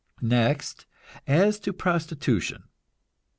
[0.23, 0.87] Next,
[1.27, 2.63] as to prostitution.